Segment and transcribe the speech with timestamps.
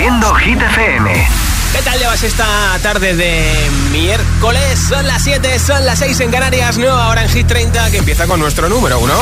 [0.00, 1.28] Haciendo Hit FM.
[1.74, 2.46] ¿Qué tal llevas esta
[2.82, 4.80] tarde de miércoles?
[4.88, 8.26] Son las 7, son las 6 en Canarias, nueva hora en Hit 30 que empieza
[8.26, 9.12] con nuestro número 1.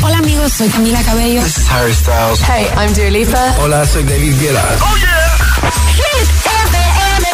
[0.00, 1.42] Hola amigos, soy Camila Cabello.
[1.42, 2.40] This is Harry Styles.
[2.48, 3.54] Hey, I'm Dua Lipa.
[3.58, 4.64] Hola, soy David Guetta.
[4.80, 5.36] ¡Oh, yeah!
[5.96, 7.28] Hit FM.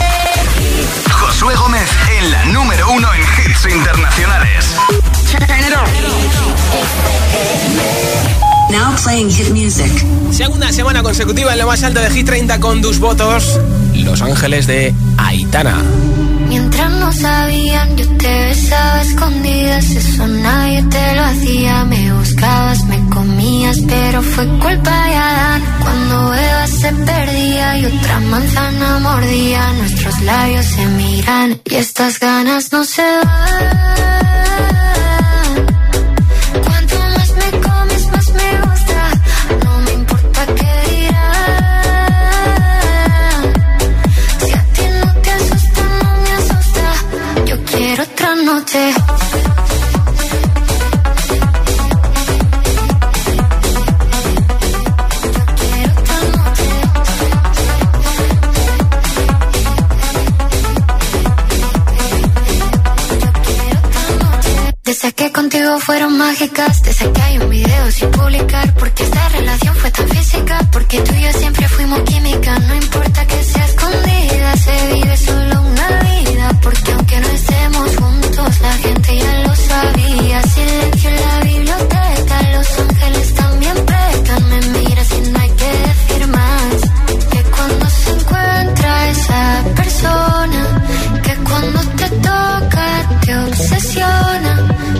[1.12, 1.88] Josué Gómez
[2.18, 4.74] en la número 1 en hits internacionales.
[8.70, 9.90] Now playing hit music.
[10.32, 13.58] Segunda semana consecutiva en lo más alto de Hit 30 con tus votos,
[13.94, 15.82] Los Ángeles de Aitana.
[16.48, 21.84] Mientras no sabían, yo te besaba escondidas, eso nadie te lo hacía.
[21.84, 25.62] Me buscabas, me comías, pero fue culpa de Adán.
[25.80, 32.72] Cuando Eva se perdía y otra manzana mordía, nuestros labios se miran y estas ganas
[32.72, 35.07] no se van.
[48.68, 48.94] Noche.
[64.84, 69.74] Desde que contigo fueron mágicas, desde que hay un video sin publicar, porque esta relación
[69.76, 70.08] fue tan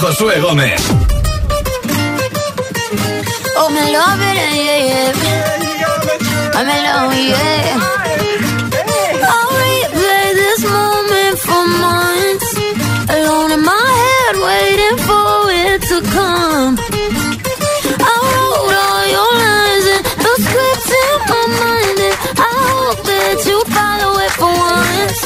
[0.00, 0.82] Josué Gómez.
[3.58, 5.12] Oh, me love it, yeah, oh, yeah.
[6.54, 7.80] I'm in love, yeah.
[9.32, 12.50] I'll replay this moment for months.
[13.08, 16.76] Alone in my head, waiting for it to come.
[17.98, 23.36] I wrote all your lines and the scripts in my mind, and I hope that
[23.48, 25.25] you follow it for once.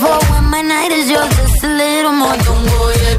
[0.00, 1.28] For when my night is yours?
[1.36, 2.36] Just a little more.
[2.46, 3.18] Don't go yet.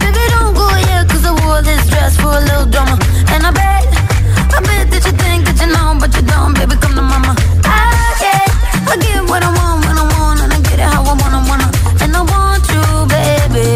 [0.00, 2.96] Baby, don't go yet, 'cause I wore this dress for a little drama.
[3.32, 3.84] And I bet,
[4.56, 7.32] I bet that you think that you know, but you don't, baby, come to mama.
[7.64, 7.80] I
[8.22, 8.48] get,
[8.92, 11.40] I get what I want when I want, and I get it how I wanna,
[11.48, 11.68] wanna.
[12.02, 12.82] And I want you,
[13.16, 13.68] baby,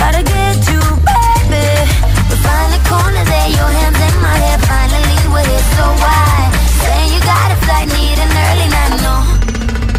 [0.00, 0.80] gotta get you,
[1.10, 1.66] baby.
[2.30, 6.32] We find the corner there, your hands in my hair, finally we're here, so why?
[6.80, 9.14] Saying you got a flight, need an early night, no.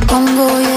[0.09, 0.75] Don't go yet.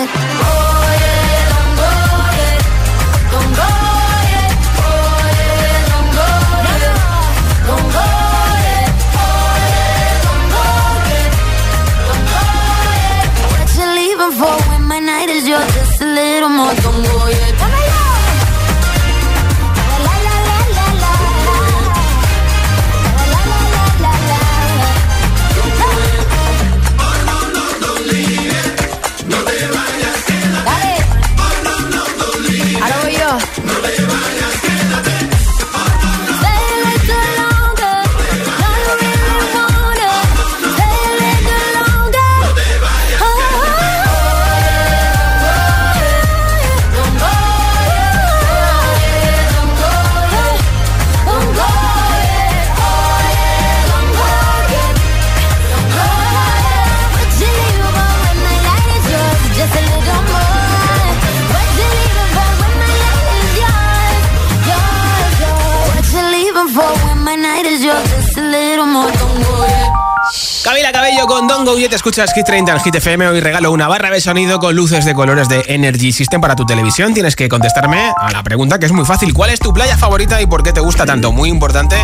[71.79, 73.29] Go Yet, escuchas Hit 30 en Hit FM.
[73.29, 76.67] Hoy regalo una barra de sonido con luces de colores de Energy System para tu
[76.67, 77.15] televisión.
[77.15, 79.33] Tienes que contestarme a la pregunta que es muy fácil.
[79.33, 81.31] ¿Cuál es tu playa favorita y por qué te gusta tanto?
[81.31, 81.97] Muy importante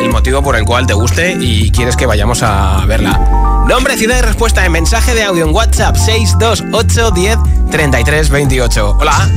[0.00, 3.20] el motivo por el cual te guste y quieres que vayamos a verla.
[3.68, 7.38] Nombre, ciudad y respuesta en mensaje de audio en WhatsApp 628 10
[7.70, 8.96] 33 28.
[8.98, 9.28] Hola.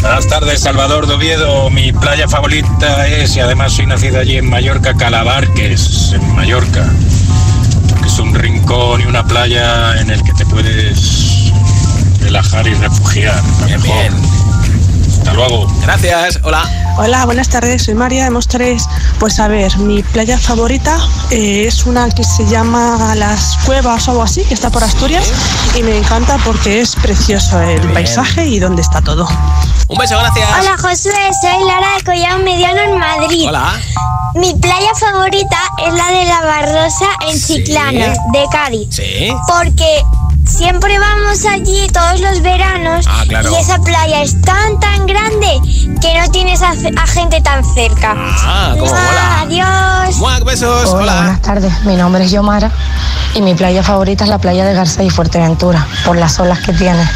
[0.00, 1.68] Buenas tardes, Salvador de Oviedo.
[1.68, 6.88] Mi playa favorita es, y además soy nacido allí en Mallorca, Calabarques, en Mallorca.
[7.90, 11.52] Porque es un rincón y una playa en el que te puedes
[12.20, 13.42] relajar y refugiar.
[13.66, 14.49] Bien.
[15.30, 15.66] Hasta luego.
[15.82, 16.68] Gracias, hola.
[16.98, 18.84] Hola, buenas tardes, soy María de Mostres.
[19.20, 20.98] Pues a ver, mi playa favorita
[21.30, 25.30] eh, es una que se llama Las Cuevas o algo así, que está por Asturias
[25.76, 29.28] y me encanta porque es precioso el paisaje y donde está todo.
[29.86, 30.48] Un beso, gracias.
[30.58, 33.46] Hola Josué, soy Lara de Collado Mediano en Madrid.
[33.48, 33.78] Hola.
[34.34, 37.54] Mi playa favorita es la de la Barrosa en Sí.
[37.64, 38.88] Chiclana, de Cádiz.
[38.90, 39.32] Sí.
[39.46, 40.02] Porque
[40.50, 43.50] siempre vamos allí todos los veranos Ah, claro.
[43.52, 45.60] y esa playa es tan tan grande
[46.00, 48.14] que no tienes a, a gente tan cerca.
[48.16, 49.40] Ah, cómo mola.
[49.42, 50.16] Adiós.
[50.16, 51.14] Muac, besos, Hola, hola.
[51.16, 51.84] buenas tardes.
[51.84, 52.70] Mi nombre es Yomara
[53.34, 56.72] y mi playa favorita es la playa de García y Fuerteventura, por las olas que
[56.72, 57.08] tiene.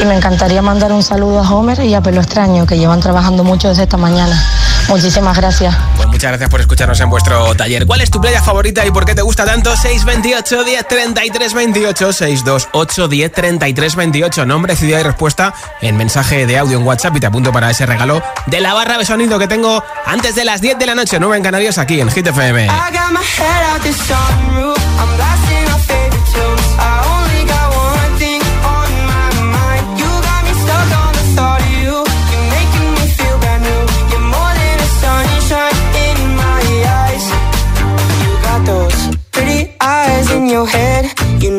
[0.00, 3.44] Y me encantaría mandar un saludo a Homer y a Pelo Extraño, que llevan trabajando
[3.44, 4.42] mucho desde esta mañana.
[4.88, 5.74] Muchísimas gracias.
[5.96, 7.86] Pues muchas gracias por escucharnos en vuestro taller.
[7.86, 9.76] ¿Cuál es tu playa favorita y por qué te gusta tanto?
[9.76, 14.46] 628 10 33 28 628 10 33 28.
[14.46, 17.86] Nombre, ciudad y respuesta en mensaje de audio en WhatsApp y te apunto para ese
[17.86, 21.18] regalo de la barra de sonido que tengo antes de las 10 de la noche,
[21.18, 22.68] 9 en Canarias, aquí en Hit FM.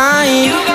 [0.00, 0.69] mine.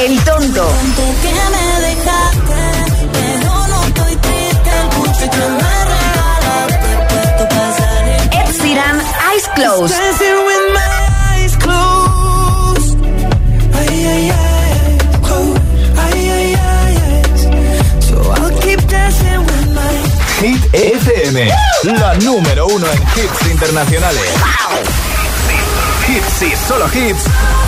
[0.00, 0.68] El tonto.
[8.30, 8.54] Ed
[9.32, 9.96] Eyes Closed.
[20.40, 21.50] Hit FM,
[21.82, 24.30] la número uno en hits internacionales.
[26.06, 27.67] Hits y solo hits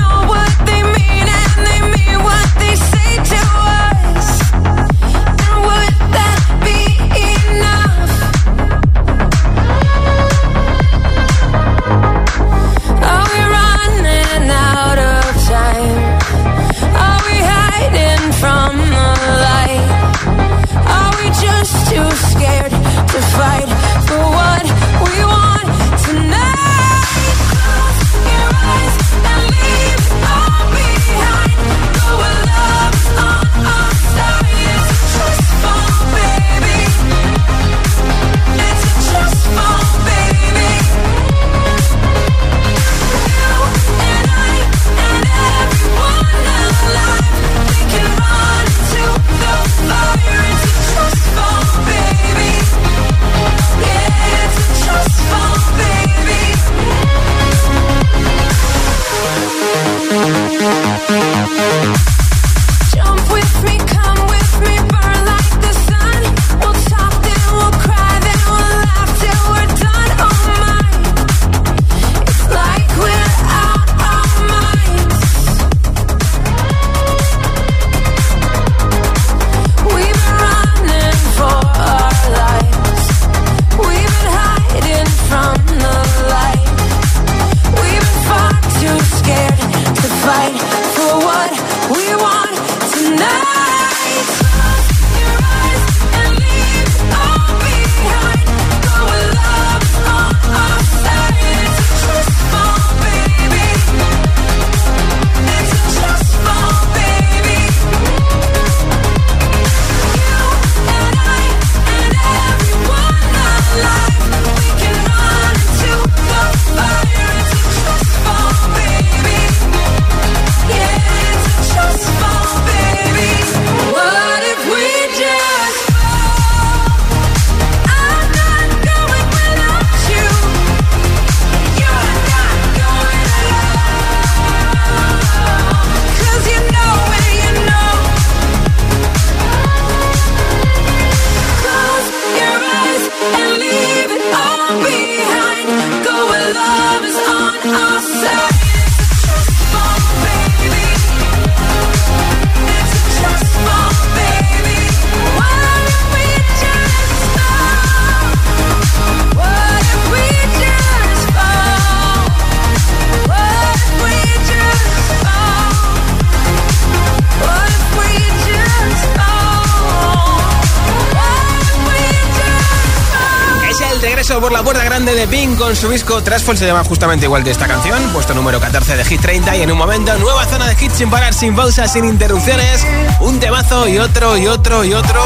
[174.39, 177.51] por la puerta grande de Pink con su disco Trashfall, se llama justamente igual que
[177.51, 180.73] esta canción, puesto número 14 de Hit 30 y en un momento nueva zona de
[180.73, 182.85] hits sin parar, sin pausa, sin interrupciones,
[183.19, 185.21] un temazo y otro y otro y otro.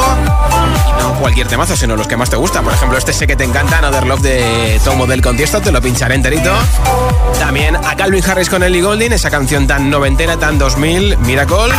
[1.00, 2.64] No cualquier temazo, sino los que más te gustan.
[2.64, 5.82] Por ejemplo, este sé que te encanta, Another Love de Tomo del Contiesto, te lo
[5.82, 6.52] pincharé enterito.
[7.38, 11.74] También a Calvin Harris con Ellie Golding, esa canción tan noventera, tan 2000, Miracle.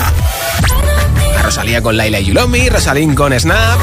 [1.38, 3.80] A Rosalía con Laila Yulomi, Rosalín con Snap.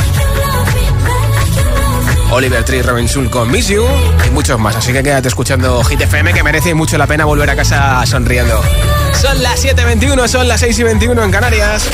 [2.34, 3.86] Oliver Tree Robinson con Miss You
[4.26, 4.76] y muchos más.
[4.76, 8.60] Así que quédate escuchando Hit FM que merece mucho la pena volver a casa sonriendo.
[9.22, 11.89] Son las 7.21, son las 6.21 en Canarias.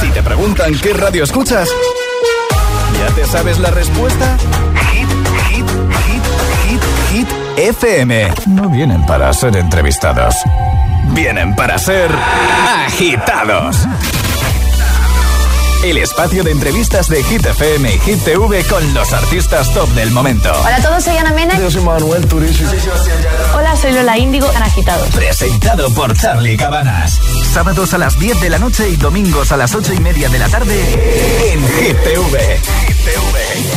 [0.00, 1.68] Si te preguntan qué radio escuchas,
[3.00, 4.36] ¿ya te sabes la respuesta?
[4.92, 5.08] Hit,
[5.48, 5.66] hit,
[6.06, 6.22] hit,
[6.68, 8.32] hit, hit, FM.
[8.46, 10.36] No vienen para ser entrevistados,
[11.14, 12.10] vienen para ser
[12.86, 13.76] agitados.
[15.84, 20.10] El espacio de entrevistas de Hit FM y Hit TV con los artistas top del
[20.12, 20.50] momento.
[20.64, 21.58] Hola a todos, soy Ana Mena.
[21.58, 22.64] Yo soy Manuel Turizo.
[23.54, 25.10] Hola, soy Lola Índigo, tan agitados.
[25.10, 27.20] Presentado por Charlie Cabanas.
[27.54, 30.40] Sábados a las 10 de la noche y domingos a las 8 y media de
[30.40, 32.60] la tarde en Hit TV.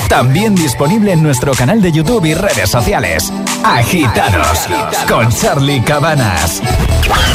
[0.10, 3.32] También disponible en nuestro canal de YouTube y redes sociales.
[3.64, 4.68] Agitados
[5.08, 6.60] con Charlie Cabanas.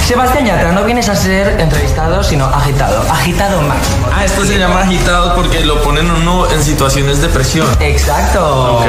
[0.04, 3.08] Sebastián Yatra, no vienes a ser entrevistado, sino agitado.
[3.08, 4.08] Agitado máximo.
[4.12, 7.68] Ah, esto se llama agitado porque lo ponen uno en situaciones de presión.
[7.78, 8.78] Exacto.
[8.78, 8.88] Ok.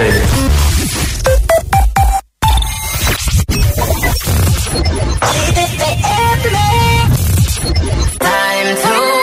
[8.64, 9.23] Time to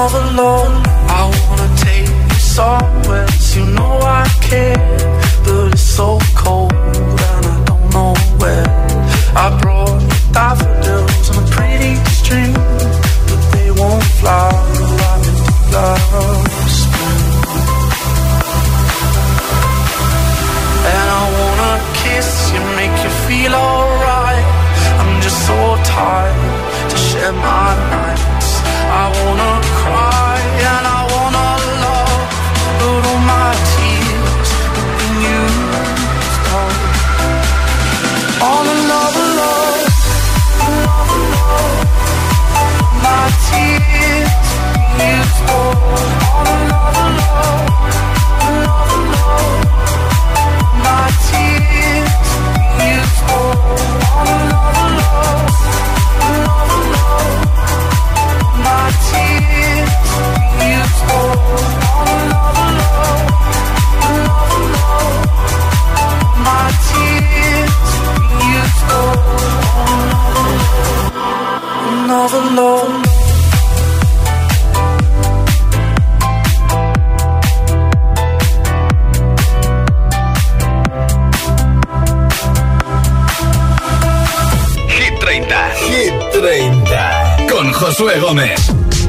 [0.00, 0.74] all alone.
[1.18, 4.96] I wanna take you somewhere, you know I care,
[5.44, 6.72] but it's so cold
[7.30, 8.68] and I don't know where.
[9.44, 12.52] I brought the daffodils on a pretty string,
[13.28, 14.48] but they won't fly.
[15.10, 15.38] I'm in
[15.74, 16.38] love.
[20.92, 24.46] And I wanna kiss you, make you feel alright.
[25.00, 25.58] I'm just so
[25.96, 28.29] tired to share my night.
[29.02, 30.09] I wanna cry.
[72.10, 73.04] another love.
[84.88, 85.70] Hit 30.
[85.86, 87.46] Hit 30.
[87.48, 88.99] Con Josué Gómez.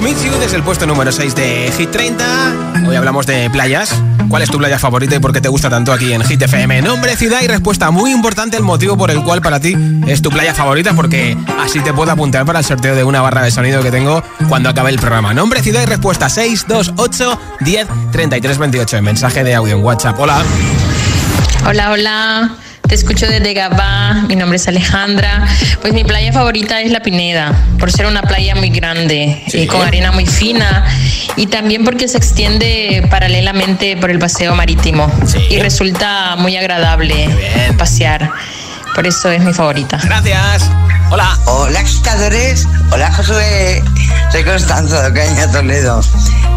[0.00, 2.84] You, desde el puesto número 6 de Hit 30.
[2.88, 3.94] Hoy hablamos de playas.
[4.28, 6.82] ¿Cuál es tu playa favorita y por qué te gusta tanto aquí en Hit FM?
[6.82, 7.92] Nombre, ciudad y respuesta.
[7.92, 9.76] Muy importante el motivo por el cual para ti
[10.08, 13.42] es tu playa favorita, porque así te puedo apuntar para el sorteo de una barra
[13.42, 15.32] de sonido que tengo cuando acabe el programa.
[15.32, 19.00] Nombre, ciudad y respuesta 628 10 33 28.
[19.02, 20.18] Mensaje de audio en WhatsApp.
[20.18, 20.42] Hola.
[21.66, 22.63] Hola, hola.
[22.88, 25.46] Te escucho desde Gabá, mi nombre es Alejandra.
[25.80, 29.80] Pues mi playa favorita es La Pineda, por ser una playa muy grande, y con
[29.80, 30.84] arena muy fina
[31.36, 35.10] y también porque se extiende paralelamente por el paseo marítimo
[35.50, 37.28] y resulta muy agradable
[37.78, 38.30] pasear.
[38.94, 39.98] Por eso es mi favorita.
[40.04, 40.70] Gracias.
[41.10, 41.36] Hola.
[41.46, 42.66] Hola, agitadores.
[42.92, 43.82] Hola, Josué.
[44.30, 46.00] Soy Constanzo de Caña Toledo.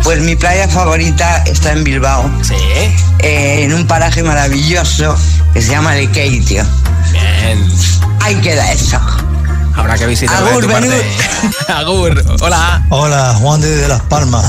[0.03, 2.29] Pues mi playa favorita está en Bilbao.
[2.43, 2.55] Sí.
[3.19, 5.17] en un paraje maravilloso
[5.53, 6.63] que se llama Lekeitio.
[7.11, 7.67] Bien.
[8.21, 8.99] Ahí queda eso.
[9.77, 11.05] Habrá que visitarlo Agur, de tu parte.
[11.73, 12.23] Agur.
[12.41, 12.85] Hola.
[12.89, 14.45] Hola, Juan de Las Palmas.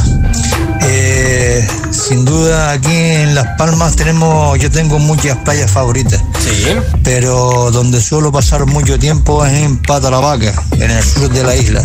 [0.81, 6.20] Eh, sin duda aquí en Las Palmas tenemos, yo tengo muchas playas favoritas.
[6.41, 6.66] Sí.
[7.05, 11.85] Pero donde suelo pasar mucho tiempo es en Patalavaca, en el sur de la isla.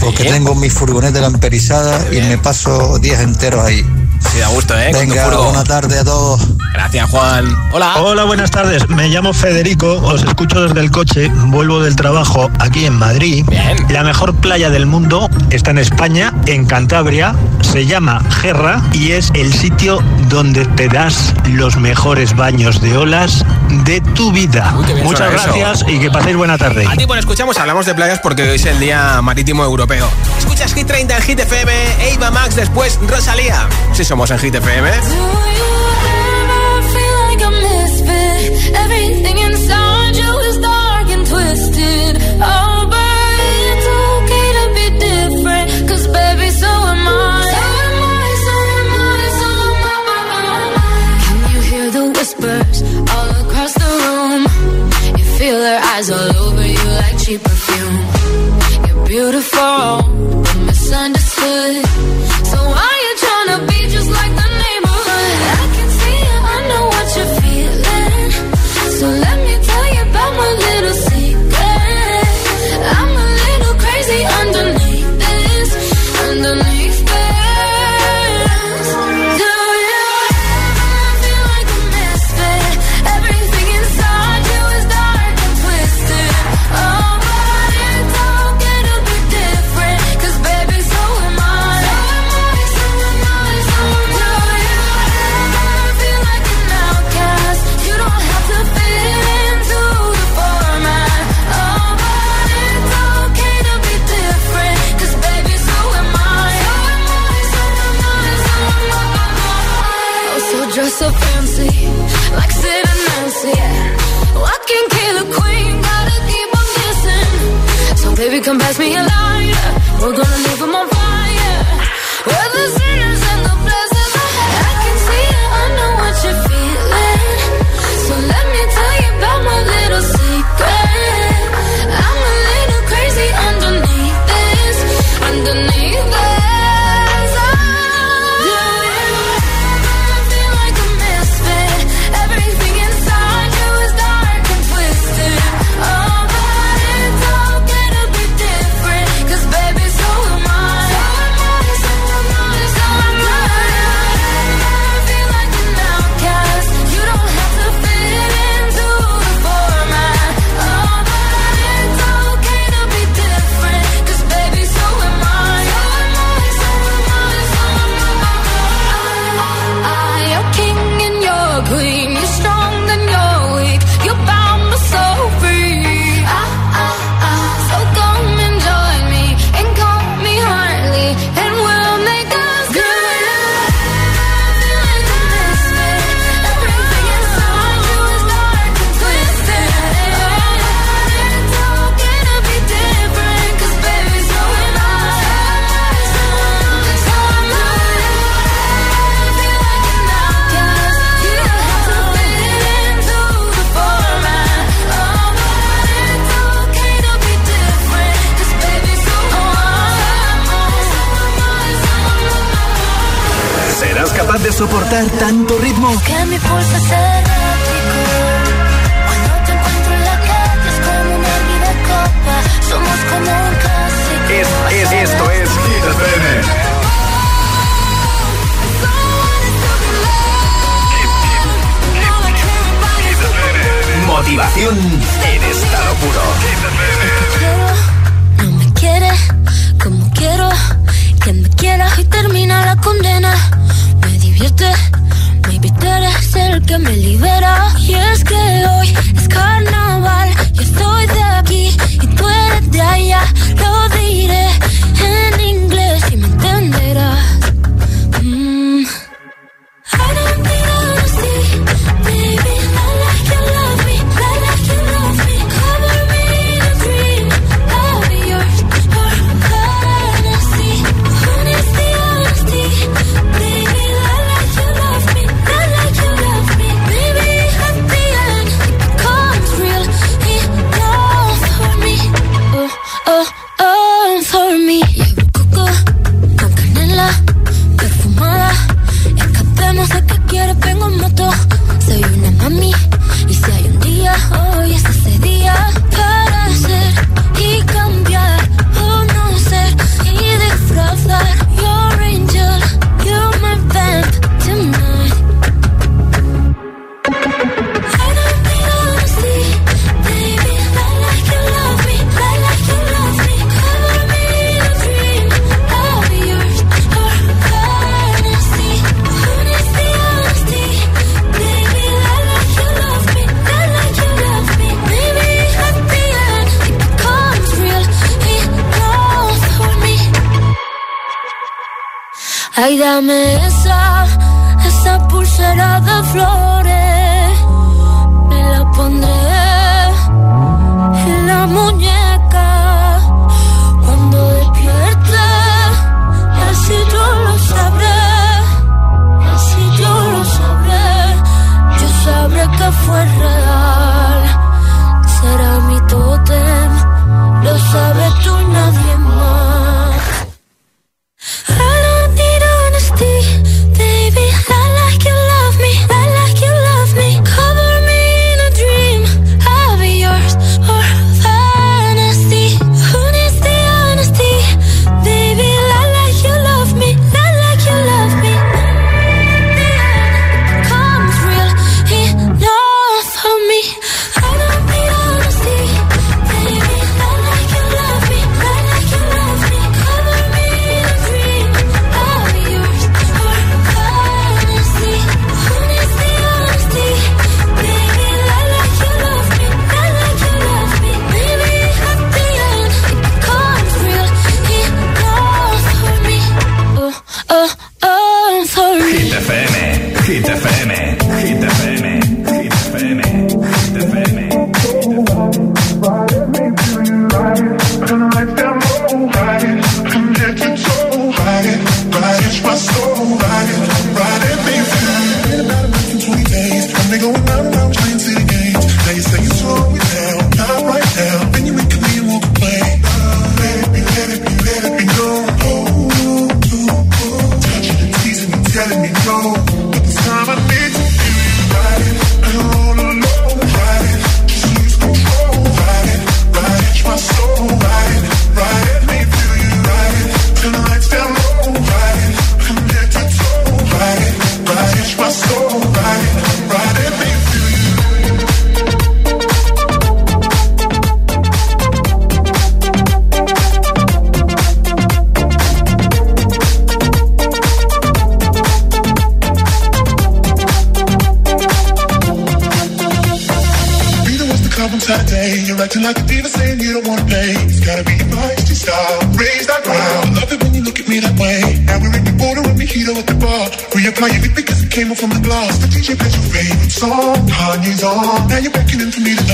[0.00, 3.84] Porque tengo mi furgoneta camperizada y me paso días enteros ahí.
[4.20, 4.90] Sí, da gusto, ¿eh?
[4.92, 6.40] Venga, buena tarde a todos.
[6.72, 7.46] Gracias, Juan.
[7.72, 7.94] Hola.
[8.00, 8.88] Hola, buenas tardes.
[8.88, 13.44] Me llamo Federico, os escucho desde el coche, vuelvo del trabajo aquí en Madrid.
[13.88, 19.30] La mejor playa del mundo está en España, en Cantabria, se llama Gerra y es
[19.34, 19.98] el sitio
[20.28, 23.44] donde te das los mejores baños de olas
[23.84, 24.72] de tu vida.
[24.86, 25.52] bien Muchas eso.
[25.52, 26.86] gracias y que paséis buena tarde.
[26.86, 30.08] A ti, bueno, escuchamos, hablamos de playas porque hoy es el Día Marítimo Europeo.
[30.38, 31.72] Escuchas Hit 30 en Hit FM,
[32.12, 33.68] Eva Max, después Rosalía.
[33.92, 34.56] Si somos en Hit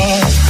[0.07, 0.46] Yeah.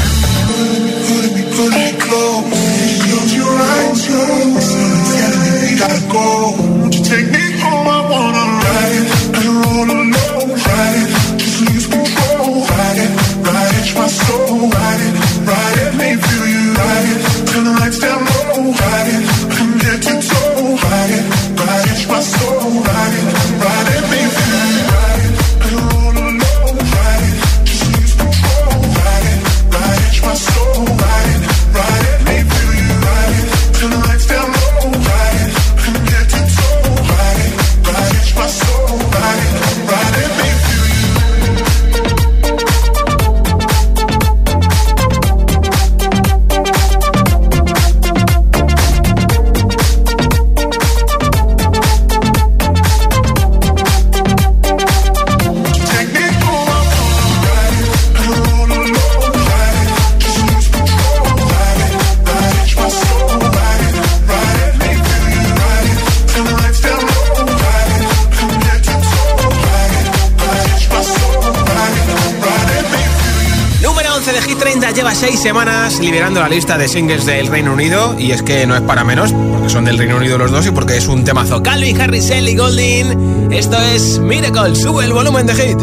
[75.27, 78.83] seis semanas liberando la lista de singles del Reino Unido y es que no es
[78.83, 81.61] para menos, porque son del Reino Unido los dos y porque es un temazo.
[81.65, 85.79] Calvin Harris, Ellie Golding, esto es Miracle, sube el volumen de hit.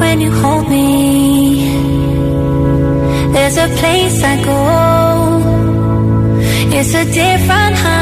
[0.00, 1.70] When you hold me,
[3.32, 5.38] there's a place I go.
[6.76, 8.01] It's a different high.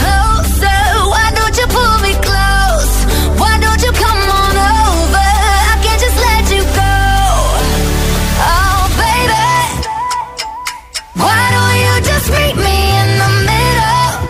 [12.21, 14.29] Just meet me in the middle?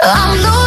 [0.00, 0.61] I'm losing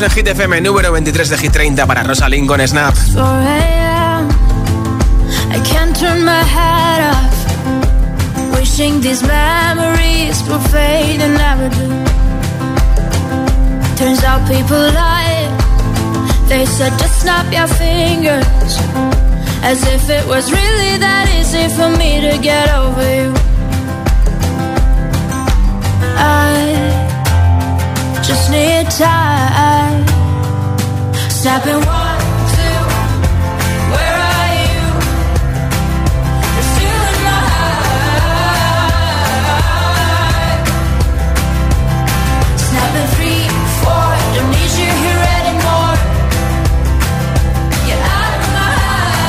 [0.00, 2.94] somos en Hit FM, número 23 de Hit 30 para Rosalind con Snap.
[3.12, 4.28] 4 a.m.
[5.52, 8.58] I can't turn my head off.
[8.58, 10.42] Wishing these memories.
[13.96, 15.48] Turns out people lie.
[16.48, 18.46] They said just snap your fingers.
[19.62, 23.40] As if it was really that easy for me to get over you.
[28.22, 30.04] Just need time.
[31.30, 32.20] Snapping one,
[32.54, 32.80] two.
[33.92, 34.82] Where are you?
[36.54, 37.80] You're still in my heart.
[42.66, 43.44] Snapping three,
[43.80, 44.10] four.
[44.34, 45.94] Don't need you here anymore.
[47.86, 49.20] Get out of my heart.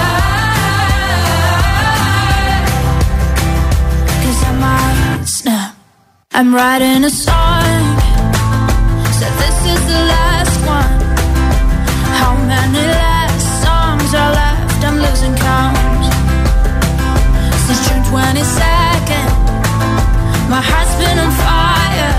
[4.21, 5.71] 'Cause I might snap.
[6.33, 7.90] I'm writing a song.
[17.67, 19.29] Since June 22nd,
[20.49, 22.13] my heart's been on fire.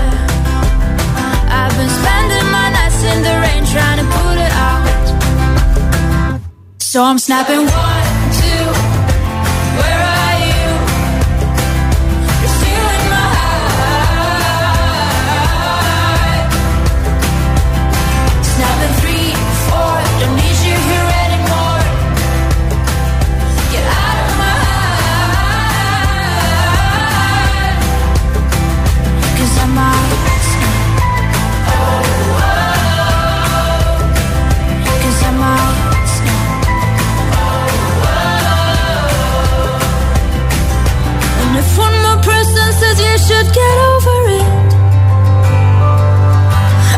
[1.49, 4.85] I've been spending my nights in the rain trying to put it out.
[6.79, 7.65] So I'm snapping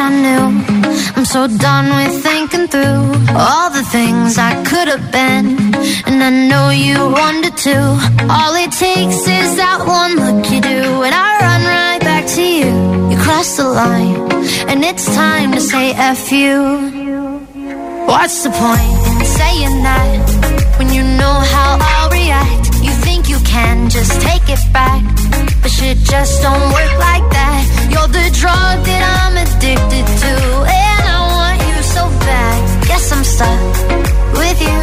[0.00, 0.46] I knew.
[1.16, 3.02] I'm so done with thinking through
[3.34, 5.74] all the things I could have been.
[6.06, 7.76] And I know you wanted to.
[8.30, 12.42] All it takes is that one look you do, and I run right back to
[12.42, 12.70] you.
[13.10, 14.30] You cross the line,
[14.70, 16.54] and it's time to say F you.
[18.06, 22.66] What's the point in saying that when you know how I'll react?
[22.86, 25.02] You think you can just take it back,
[25.60, 27.77] but shit just don't work like that.
[27.98, 30.34] You're the drug that I'm addicted to,
[30.70, 32.86] and I want you so bad.
[32.86, 33.74] Guess I'm stuck
[34.38, 34.80] with you,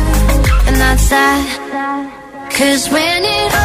[0.67, 2.51] and that's that.
[2.51, 3.64] Cause when it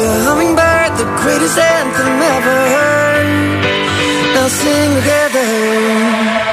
[0.00, 3.28] a hummingbird, the greatest anthem ever heard.
[4.34, 6.49] Now sing together.